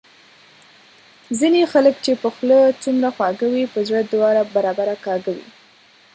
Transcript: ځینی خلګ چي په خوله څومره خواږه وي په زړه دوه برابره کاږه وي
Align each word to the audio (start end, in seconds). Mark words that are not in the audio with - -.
ځینی 1.39 1.63
خلګ 1.73 1.95
چي 2.05 2.11
په 2.21 2.29
خوله 2.35 2.59
څومره 2.83 3.09
خواږه 3.15 3.47
وي 3.53 3.65
په 3.73 3.79
زړه 3.87 4.01
دوه 4.11 4.29
برابره 4.55 4.95
کاږه 5.05 5.31
وي 5.37 5.47